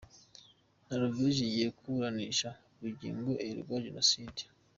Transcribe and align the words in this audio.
Noruveje 0.85 1.39
igiye 1.45 1.67
kuburanisha 1.77 2.49
Bugingo 2.79 3.31
uregwa 3.35 3.83
Jenoside 3.85 4.41